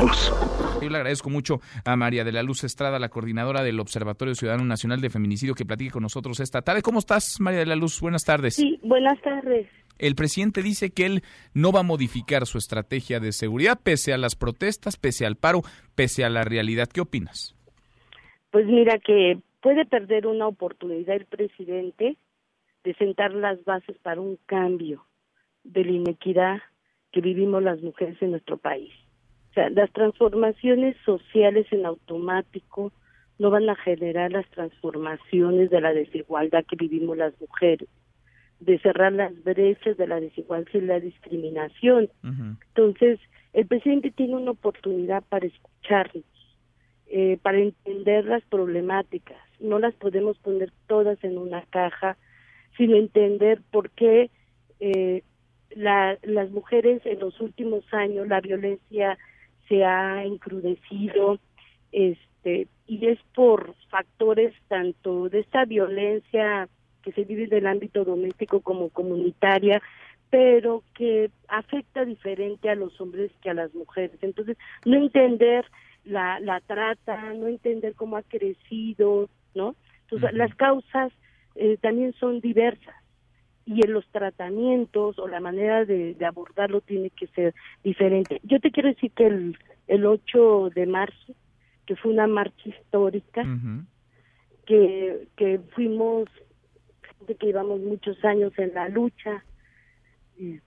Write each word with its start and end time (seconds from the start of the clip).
Luz. 0.00 0.32
Yo 0.80 0.88
le 0.88 0.96
agradezco 0.96 1.30
mucho 1.30 1.60
a 1.84 1.96
María 1.96 2.24
de 2.24 2.32
la 2.32 2.42
Luz 2.42 2.64
Estrada, 2.64 2.98
la 2.98 3.08
coordinadora 3.08 3.62
del 3.62 3.78
Observatorio 3.78 4.34
Ciudadano 4.34 4.64
Nacional 4.64 5.00
de 5.00 5.10
Feminicidio, 5.10 5.54
que 5.54 5.64
platique 5.64 5.90
con 5.90 6.02
nosotros 6.02 6.40
esta 6.40 6.62
tarde. 6.62 6.82
¿Cómo 6.82 6.98
estás, 6.98 7.40
María 7.40 7.60
de 7.60 7.66
la 7.66 7.76
Luz? 7.76 8.00
Buenas 8.00 8.24
tardes. 8.24 8.54
Sí, 8.54 8.78
buenas 8.82 9.20
tardes. 9.20 9.68
El 9.98 10.14
presidente 10.14 10.62
dice 10.62 10.90
que 10.90 11.06
él 11.06 11.22
no 11.54 11.70
va 11.70 11.80
a 11.80 11.84
modificar 11.84 12.46
su 12.46 12.58
estrategia 12.58 13.20
de 13.20 13.32
seguridad 13.32 13.78
pese 13.82 14.12
a 14.12 14.18
las 14.18 14.34
protestas, 14.34 14.96
pese 14.96 15.26
al 15.26 15.36
paro, 15.36 15.60
pese 15.94 16.24
a 16.24 16.30
la 16.30 16.42
realidad. 16.42 16.88
¿Qué 16.88 17.00
opinas? 17.00 17.54
Pues 18.50 18.66
mira 18.66 18.98
que 18.98 19.38
puede 19.60 19.84
perder 19.84 20.26
una 20.26 20.48
oportunidad 20.48 21.16
el 21.16 21.26
presidente 21.26 22.16
de 22.84 22.94
sentar 22.94 23.32
las 23.32 23.64
bases 23.64 23.96
para 24.02 24.20
un 24.20 24.38
cambio 24.46 25.06
de 25.62 25.84
la 25.84 25.92
inequidad 25.92 26.58
que 27.12 27.20
vivimos 27.20 27.62
las 27.62 27.80
mujeres 27.80 28.20
en 28.20 28.32
nuestro 28.32 28.56
país. 28.56 28.92
O 29.52 29.54
sea, 29.54 29.68
las 29.68 29.92
transformaciones 29.92 30.96
sociales 31.04 31.66
en 31.72 31.84
automático 31.84 32.90
no 33.38 33.50
van 33.50 33.68
a 33.68 33.76
generar 33.76 34.32
las 34.32 34.48
transformaciones 34.48 35.68
de 35.68 35.78
la 35.82 35.92
desigualdad 35.92 36.64
que 36.64 36.76
vivimos 36.76 37.18
las 37.18 37.38
mujeres, 37.38 37.86
de 38.60 38.78
cerrar 38.78 39.12
las 39.12 39.44
brechas 39.44 39.98
de 39.98 40.06
la 40.06 40.20
desigualdad 40.20 40.72
y 40.72 40.80
la 40.80 41.00
discriminación. 41.00 42.08
Entonces, 42.22 43.20
el 43.52 43.66
presidente 43.66 44.10
tiene 44.10 44.36
una 44.36 44.52
oportunidad 44.52 45.22
para 45.28 45.46
escucharnos, 45.46 46.24
eh, 47.08 47.38
para 47.42 47.58
entender 47.58 48.24
las 48.24 48.42
problemáticas. 48.44 49.36
No 49.60 49.78
las 49.78 49.92
podemos 49.96 50.38
poner 50.38 50.72
todas 50.86 51.22
en 51.24 51.36
una 51.36 51.60
caja, 51.66 52.16
sino 52.78 52.96
entender 52.96 53.60
por 53.70 53.90
qué 53.90 54.30
eh, 54.80 55.24
la, 55.76 56.16
las 56.22 56.50
mujeres 56.52 57.02
en 57.04 57.20
los 57.20 57.38
últimos 57.38 57.84
años, 57.92 58.28
la 58.28 58.40
violencia 58.40 59.18
se 59.68 59.84
ha 59.84 60.24
encrudecido, 60.24 61.38
este, 61.92 62.68
y 62.86 63.06
es 63.06 63.18
por 63.34 63.74
factores 63.90 64.54
tanto 64.68 65.28
de 65.28 65.40
esta 65.40 65.64
violencia 65.64 66.68
que 67.02 67.12
se 67.12 67.24
vive 67.24 67.44
en 67.44 67.54
el 67.54 67.66
ámbito 67.66 68.04
doméstico 68.04 68.60
como 68.60 68.90
comunitaria, 68.90 69.82
pero 70.30 70.82
que 70.94 71.30
afecta 71.48 72.04
diferente 72.04 72.70
a 72.70 72.74
los 72.74 72.98
hombres 73.00 73.30
que 73.42 73.50
a 73.50 73.54
las 73.54 73.74
mujeres. 73.74 74.18
Entonces, 74.22 74.56
no 74.84 74.96
entender 74.96 75.66
la, 76.04 76.40
la 76.40 76.60
trata, 76.60 77.34
no 77.34 77.48
entender 77.48 77.94
cómo 77.94 78.16
ha 78.16 78.22
crecido, 78.22 79.28
¿no? 79.54 79.74
Entonces, 80.02 80.32
las 80.32 80.54
causas 80.54 81.12
eh, 81.54 81.76
también 81.80 82.14
son 82.14 82.40
diversas 82.40 83.01
y 83.64 83.84
en 83.84 83.92
los 83.92 84.06
tratamientos 84.08 85.18
o 85.18 85.28
la 85.28 85.40
manera 85.40 85.84
de, 85.84 86.16
abordarlo 86.24 86.80
tiene 86.80 87.10
que 87.10 87.26
ser 87.28 87.54
diferente. 87.82 88.40
Yo 88.42 88.60
te 88.60 88.70
quiero 88.70 88.88
decir 88.88 89.12
que 89.12 89.26
el, 89.26 89.58
el 89.86 90.06
8 90.06 90.70
de 90.74 90.86
marzo, 90.86 91.34
que 91.86 91.96
fue 91.96 92.12
una 92.12 92.26
marcha 92.26 92.68
histórica, 92.68 93.44
que, 94.66 95.28
que 95.36 95.60
fuimos, 95.74 96.28
de 97.26 97.34
que 97.36 97.46
llevamos 97.46 97.80
muchos 97.80 98.24
años 98.24 98.52
en 98.58 98.74
la 98.74 98.88
lucha, 98.88 99.44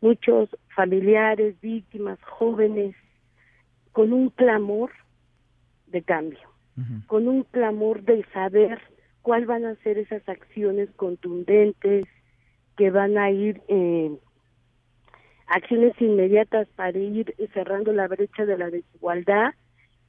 muchos 0.00 0.48
familiares, 0.74 1.60
víctimas, 1.60 2.18
jóvenes, 2.22 2.94
con 3.92 4.12
un 4.12 4.30
clamor 4.30 4.90
de 5.86 6.02
cambio, 6.02 6.48
con 7.06 7.28
un 7.28 7.44
clamor 7.44 8.02
de 8.02 8.24
saber 8.32 8.80
cuáles 9.22 9.46
van 9.46 9.64
a 9.64 9.76
ser 9.76 9.98
esas 9.98 10.28
acciones 10.28 10.90
contundentes, 10.96 12.04
que 12.76 12.90
van 12.90 13.18
a 13.18 13.30
ir 13.30 13.62
eh, 13.68 14.10
acciones 15.46 15.94
inmediatas 16.00 16.68
para 16.76 16.98
ir 16.98 17.34
cerrando 17.52 17.92
la 17.92 18.08
brecha 18.08 18.44
de 18.44 18.58
la 18.58 18.70
desigualdad 18.70 19.54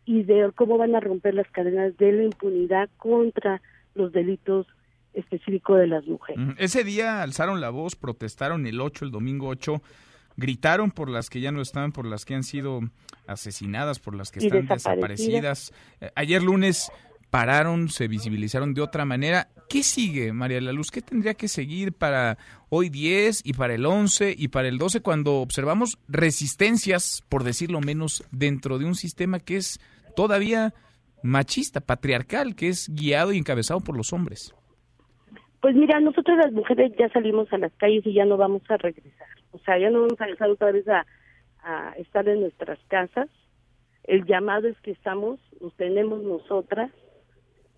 y 0.06 0.24
de 0.24 0.52
cómo 0.56 0.78
van 0.78 0.96
a 0.96 1.00
romper 1.00 1.34
las 1.34 1.50
cadenas 1.52 1.98
de 1.98 2.12
la 2.12 2.24
impunidad 2.24 2.90
contra 2.98 3.62
los 3.96 4.12
delitos 4.12 4.68
específicos 5.14 5.80
de 5.80 5.88
las 5.88 6.06
mujeres. 6.06 6.56
Ese 6.58 6.84
día 6.84 7.24
alzaron 7.24 7.62
la 7.62 7.70
voz, 7.70 7.96
protestaron 7.96 8.68
el 8.68 8.82
8, 8.82 9.06
el 9.06 9.12
domingo 9.12 9.48
8, 9.48 9.82
gritaron 10.38 10.92
por 10.92 11.10
las 11.10 11.30
que 11.30 11.42
ya 11.42 11.52
no 11.52 11.62
están, 11.62 11.92
por 11.92 12.06
las 12.06 12.26
que 12.26 12.36
han 12.36 12.44
sido 12.44 12.82
asesinadas, 13.26 14.00
por 14.00 14.16
las 14.16 14.32
que 14.32 14.40
están 14.40 14.68
desaparecidas. 14.68 15.74
Eh, 16.02 16.12
ayer 16.16 16.44
lunes 16.44 16.92
pararon, 17.30 17.90
se 17.90 18.08
visibilizaron 18.08 18.74
de 18.74 18.82
otra 18.82 19.06
manera. 19.06 19.48
¿Qué 19.70 19.82
sigue, 19.82 20.32
María 20.32 20.62
la 20.62 20.72
Luz? 20.72 20.92
¿Qué 20.92 21.02
tendría 21.02 21.34
que 21.34 21.48
seguir 21.48 21.94
para 21.94 22.38
hoy 22.70 22.90
10 22.90 23.42
y 23.46 23.54
para 23.54 23.74
el 23.74 23.86
11 23.86 24.36
y 24.38 24.50
para 24.50 24.68
el 24.68 24.78
12 24.78 25.02
cuando 25.02 25.42
observamos 25.42 25.98
resistencias, 26.08 27.24
por 27.30 27.44
decirlo 27.44 27.82
menos, 27.82 28.24
dentro 28.32 28.78
de 28.78 28.86
un 28.86 28.96
sistema 28.96 29.40
que 29.40 29.58
es 29.58 29.80
todavía 30.16 30.74
machista, 31.24 31.82
patriarcal, 31.82 32.56
que 32.56 32.68
es 32.68 32.90
guiado 32.94 33.34
y 33.34 33.38
encabezado 33.38 33.80
por 33.80 33.98
los 33.98 34.14
hombres? 34.14 34.54
Pues 35.62 35.76
mira, 35.76 36.00
nosotros 36.00 36.38
las 36.38 36.52
mujeres 36.52 36.92
ya 36.98 37.10
salimos 37.10 37.52
a 37.52 37.58
las 37.58 37.74
calles 37.74 38.06
y 38.06 38.14
ya 38.14 38.26
no 38.26 38.38
vamos 38.38 38.62
a 38.70 38.78
regresar. 38.78 39.28
O 39.52 39.58
sea, 39.60 39.80
ya 39.80 39.90
no 39.90 40.02
vamos 40.02 40.22
a 40.22 40.26
regresar 40.26 40.50
otra 40.52 40.72
vez 40.72 40.86
a 40.88 41.06
estar 41.98 42.28
en 42.30 42.42
nuestras 42.42 42.78
casas. 42.88 43.30
El 44.04 44.26
llamado 44.26 44.68
es 44.68 44.80
que 44.82 44.92
estamos, 44.92 45.40
nos 45.60 45.74
tenemos 45.74 46.22
nosotras, 46.22 46.92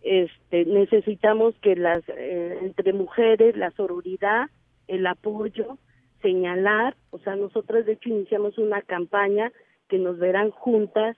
este, 0.01 0.65
necesitamos 0.65 1.55
que 1.61 1.75
las 1.75 2.03
eh, 2.09 2.59
entre 2.61 2.93
mujeres 2.93 3.57
la 3.57 3.71
sororidad 3.71 4.49
el 4.87 5.05
apoyo 5.07 5.77
señalar 6.21 6.95
o 7.09 7.19
sea 7.19 7.35
nosotros 7.35 7.85
de 7.85 7.93
hecho 7.93 8.09
iniciamos 8.09 8.57
una 8.57 8.81
campaña 8.81 9.51
que 9.87 9.97
nos 9.97 10.17
verán 10.17 10.51
juntas. 10.51 11.17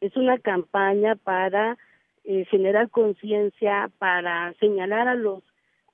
Es 0.00 0.16
una 0.16 0.38
campaña 0.38 1.16
para 1.16 1.76
eh, 2.24 2.44
generar 2.46 2.90
conciencia 2.90 3.90
para 3.98 4.54
señalar 4.60 5.08
a 5.08 5.14
los 5.14 5.42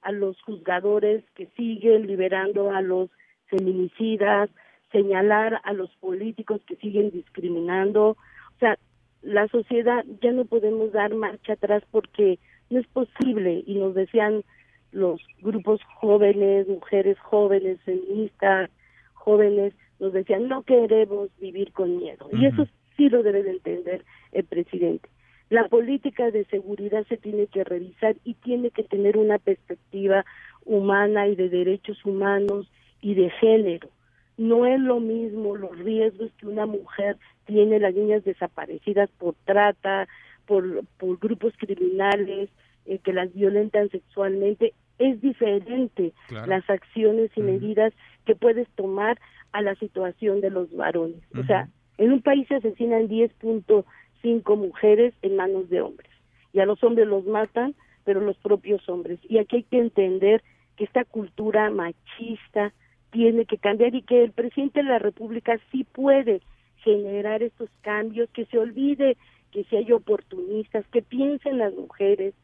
a 0.02 0.12
los 0.12 0.40
juzgadores 0.42 1.24
que 1.34 1.46
siguen 1.56 2.06
liberando 2.06 2.70
a 2.70 2.82
los 2.82 3.10
feminicidas 3.46 4.50
señalar 4.92 5.60
a 5.64 5.72
los 5.72 5.90
políticos 5.96 6.60
que 6.66 6.76
siguen 6.76 7.10
discriminando. 7.10 8.10
O 8.10 8.58
sea 8.60 8.78
la 9.24 9.48
sociedad 9.48 10.04
ya 10.22 10.32
no 10.32 10.44
podemos 10.44 10.92
dar 10.92 11.14
marcha 11.14 11.54
atrás 11.54 11.82
porque 11.90 12.38
no 12.70 12.80
es 12.80 12.86
posible 12.88 13.64
y 13.66 13.74
nos 13.74 13.94
decían 13.94 14.44
los 14.92 15.20
grupos 15.40 15.80
jóvenes, 16.00 16.68
mujeres 16.68 17.18
jóvenes, 17.18 17.80
feministas, 17.82 18.70
jóvenes, 19.14 19.74
nos 19.98 20.12
decían 20.12 20.48
no 20.48 20.62
queremos 20.62 21.30
vivir 21.40 21.72
con 21.72 21.96
miedo 21.96 22.28
y 22.32 22.46
eso 22.46 22.66
sí 22.96 23.08
lo 23.08 23.22
debe 23.22 23.42
de 23.42 23.52
entender 23.52 24.04
el 24.32 24.44
presidente. 24.44 25.08
La 25.50 25.68
política 25.68 26.30
de 26.30 26.44
seguridad 26.46 27.06
se 27.08 27.16
tiene 27.16 27.46
que 27.46 27.64
revisar 27.64 28.16
y 28.24 28.34
tiene 28.34 28.70
que 28.70 28.82
tener 28.82 29.16
una 29.16 29.38
perspectiva 29.38 30.24
humana 30.64 31.28
y 31.28 31.36
de 31.36 31.48
derechos 31.48 32.04
humanos 32.04 32.70
y 33.00 33.14
de 33.14 33.30
género. 33.30 33.88
No 34.36 34.66
es 34.66 34.80
lo 34.80 35.00
mismo 35.00 35.56
los 35.56 35.78
riesgos 35.78 36.30
que 36.38 36.46
una 36.46 36.66
mujer 36.66 37.16
tiene 37.46 37.78
las 37.78 37.94
niñas 37.94 38.24
desaparecidas 38.24 39.10
por 39.18 39.34
trata, 39.44 40.08
por, 40.46 40.84
por 40.98 41.18
grupos 41.18 41.52
criminales 41.56 42.50
eh, 42.86 42.98
que 42.98 43.12
las 43.12 43.32
violentan 43.32 43.90
sexualmente. 43.90 44.74
Es 44.98 45.20
diferente 45.20 46.12
las 46.46 46.68
acciones 46.70 47.30
y 47.36 47.40
medidas 47.40 47.92
que 48.24 48.36
puedes 48.36 48.68
tomar 48.70 49.18
a 49.52 49.60
la 49.60 49.74
situación 49.76 50.40
de 50.40 50.50
los 50.50 50.74
varones. 50.74 51.20
O 51.36 51.44
sea, 51.44 51.68
en 51.98 52.12
un 52.12 52.22
país 52.22 52.46
se 52.48 52.56
asesinan 52.56 53.08
10.5 53.08 54.56
mujeres 54.56 55.14
en 55.22 55.36
manos 55.36 55.68
de 55.68 55.80
hombres 55.80 56.10
y 56.52 56.60
a 56.60 56.66
los 56.66 56.82
hombres 56.84 57.06
los 57.06 57.26
matan, 57.26 57.74
pero 58.04 58.20
los 58.20 58.36
propios 58.38 58.88
hombres. 58.88 59.18
Y 59.28 59.38
aquí 59.38 59.56
hay 59.56 59.62
que 59.64 59.78
entender 59.78 60.42
que 60.76 60.84
esta 60.84 61.04
cultura 61.04 61.70
machista 61.70 62.72
tiene 63.14 63.46
que 63.46 63.58
cambiar 63.58 63.94
y 63.94 64.02
que 64.02 64.24
el 64.24 64.32
presidente 64.32 64.82
de 64.82 64.88
la 64.88 64.98
República 64.98 65.56
sí 65.70 65.84
puede 65.84 66.40
generar 66.78 67.44
estos 67.44 67.70
cambios, 67.80 68.28
que 68.30 68.44
se 68.46 68.58
olvide 68.58 69.16
que 69.52 69.62
si 69.64 69.76
hay 69.76 69.92
oportunistas, 69.92 70.84
que 70.88 71.00
piensen 71.00 71.58
las 71.58 71.72
mujeres. 71.74 72.34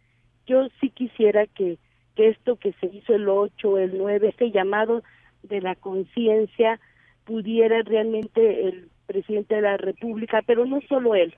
Yo 0.46 0.68
sí 0.80 0.90
quisiera 0.90 1.46
que, 1.48 1.78
que 2.14 2.28
esto 2.28 2.54
que 2.54 2.72
se 2.74 2.86
hizo 2.86 3.14
el 3.14 3.28
8, 3.28 3.78
el 3.78 3.98
9, 3.98 4.28
este 4.28 4.52
llamado 4.52 5.02
de 5.42 5.60
la 5.60 5.74
conciencia, 5.74 6.78
pudiera 7.24 7.82
realmente 7.82 8.68
el 8.68 8.88
presidente 9.06 9.56
de 9.56 9.62
la 9.62 9.76
República, 9.76 10.40
pero 10.46 10.66
no 10.66 10.80
solo 10.82 11.16
él. 11.16 11.34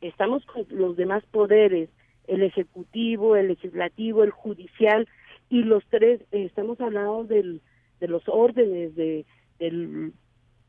Estamos 0.00 0.44
con 0.46 0.64
los 0.70 0.96
demás 0.96 1.24
poderes, 1.32 1.90
el 2.28 2.44
ejecutivo, 2.44 3.34
el 3.34 3.48
legislativo, 3.48 4.22
el 4.22 4.30
judicial, 4.30 5.08
y 5.48 5.64
los 5.64 5.84
tres, 5.86 6.20
eh, 6.30 6.44
estamos 6.44 6.80
hablando 6.80 7.24
del, 7.24 7.60
de 8.00 8.08
los 8.08 8.22
órdenes 8.26 8.94
de, 8.94 9.24
del 9.58 10.12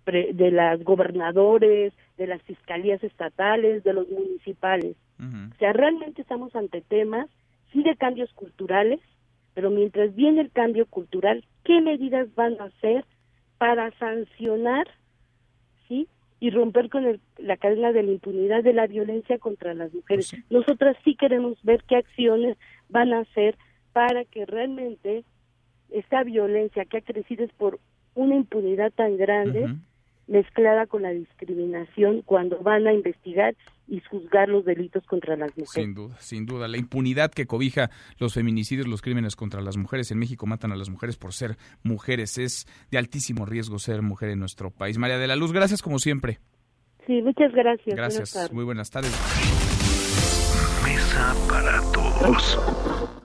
de 0.06 0.52
las 0.52 0.84
gobernadores, 0.84 1.94
de 2.18 2.28
las 2.28 2.42
fiscalías 2.42 3.04
estatales, 3.04 3.84
de 3.84 3.94
los 3.94 4.10
municipales. 4.10 4.98
O 5.20 5.56
sea, 5.60 5.72
realmente 5.72 6.24
estamos 6.24 6.56
ante 6.56 6.82
temas, 6.82 7.30
sí 7.72 7.84
de 7.84 7.96
cambios 7.96 8.34
culturales, 8.34 9.00
pero 9.54 9.70
mientras 9.70 10.16
viene 10.16 10.42
el 10.42 10.52
cambio 10.52 10.88
cultural, 10.88 11.46
¿qué 11.64 11.80
medidas 11.80 12.34
van 12.34 12.60
a 12.60 12.66
hacer 12.66 13.06
para 13.60 13.92
sancionar, 14.00 14.88
sí, 15.88 16.08
y 16.40 16.50
romper 16.50 16.90
con 16.90 17.22
la 17.38 17.58
cadena 17.58 17.92
de 17.92 18.02
la 18.02 18.12
impunidad 18.12 18.64
de 18.64 18.74
la 18.74 18.88
violencia 18.88 19.38
contra 19.38 19.76
las 19.76 19.94
mujeres. 19.94 20.32
Pues 20.32 20.44
Nosotras 20.50 20.98
sí 21.04 21.16
queremos 21.16 21.62
ver 21.62 21.84
qué 21.88 21.98
acciones 21.98 22.58
van 22.90 23.14
a 23.14 23.20
hacer 23.20 23.56
para 23.94 24.26
que 24.26 24.48
realmente 24.48 25.24
esta 25.92 26.24
violencia 26.24 26.86
que 26.86 26.98
ha 26.98 27.02
crecido 27.02 27.44
es 27.44 27.52
por 27.54 27.80
una 28.16 28.36
impunidad 28.36 28.92
tan 28.92 29.18
grande, 29.18 29.76
mezclada 30.28 30.88
con 30.88 31.02
la 31.02 31.12
discriminación 31.12 32.22
cuando 32.24 32.60
van 32.60 32.88
a 32.88 32.94
investigar 32.94 33.56
y 33.88 34.00
juzgar 34.00 34.48
los 34.48 34.64
delitos 34.64 35.06
contra 35.06 35.36
las 35.36 35.50
mujeres. 35.50 35.86
Sin 35.86 35.94
duda, 35.94 36.16
sin 36.20 36.46
duda. 36.46 36.68
La 36.68 36.78
impunidad 36.78 37.32
que 37.32 37.46
cobija 37.46 37.90
los 38.18 38.34
feminicidios, 38.34 38.88
los 38.88 39.02
crímenes 39.02 39.36
contra 39.36 39.62
las 39.62 39.76
mujeres. 39.76 40.12
En 40.12 40.20
México 40.20 40.46
matan 40.46 40.72
a 40.72 40.76
las 40.76 40.90
mujeres 40.90 41.18
por 41.18 41.34
ser 41.34 41.58
mujeres. 41.84 42.38
Es 42.38 42.66
de 42.90 42.98
altísimo 42.98 43.46
riesgo 43.46 43.80
ser 43.80 44.02
mujer 44.02 44.30
en 44.30 44.40
nuestro 44.40 44.72
país. 44.72 44.98
María 44.98 45.18
de 45.18 45.28
la 45.28 45.36
Luz, 45.36 45.52
gracias 45.52 45.82
como 45.82 46.00
siempre. 46.00 46.40
Sí, 47.06 47.22
muchas 47.22 47.52
gracias. 47.52 47.96
Gracias, 47.96 48.54
muy 48.54 48.64
buenas 48.64 48.90
tardes. 48.90 49.12
Mesa 50.86 51.36
para 51.50 51.82
todos. 51.92 53.22